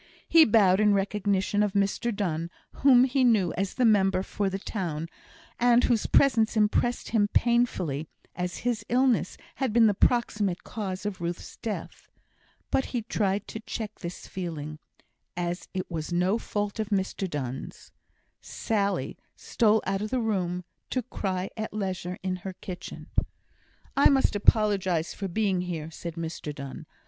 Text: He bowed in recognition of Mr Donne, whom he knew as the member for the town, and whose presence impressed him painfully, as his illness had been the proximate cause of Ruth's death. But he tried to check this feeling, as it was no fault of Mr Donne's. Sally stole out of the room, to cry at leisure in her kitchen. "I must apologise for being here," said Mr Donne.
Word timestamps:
He 0.27 0.45
bowed 0.45 0.79
in 0.79 0.95
recognition 0.95 1.61
of 1.61 1.73
Mr 1.73 2.11
Donne, 2.11 2.49
whom 2.81 3.03
he 3.03 3.23
knew 3.23 3.53
as 3.53 3.75
the 3.75 3.85
member 3.85 4.23
for 4.23 4.49
the 4.49 4.57
town, 4.57 5.07
and 5.59 5.83
whose 5.83 6.07
presence 6.07 6.57
impressed 6.57 7.09
him 7.09 7.27
painfully, 7.27 8.07
as 8.35 8.57
his 8.65 8.83
illness 8.89 9.37
had 9.57 9.71
been 9.71 9.85
the 9.85 9.93
proximate 9.93 10.63
cause 10.63 11.05
of 11.05 11.21
Ruth's 11.21 11.55
death. 11.57 12.09
But 12.71 12.85
he 12.85 13.03
tried 13.03 13.47
to 13.49 13.59
check 13.59 13.99
this 13.99 14.25
feeling, 14.25 14.79
as 15.37 15.67
it 15.71 15.85
was 15.91 16.11
no 16.11 16.39
fault 16.39 16.79
of 16.79 16.89
Mr 16.89 17.29
Donne's. 17.29 17.91
Sally 18.41 19.17
stole 19.35 19.83
out 19.85 20.01
of 20.01 20.09
the 20.09 20.19
room, 20.19 20.63
to 20.89 21.03
cry 21.03 21.51
at 21.55 21.75
leisure 21.75 22.17
in 22.23 22.37
her 22.37 22.53
kitchen. 22.53 23.11
"I 23.95 24.09
must 24.09 24.35
apologise 24.35 25.13
for 25.13 25.27
being 25.27 25.61
here," 25.61 25.91
said 25.91 26.15
Mr 26.15 26.55
Donne. 26.55 26.87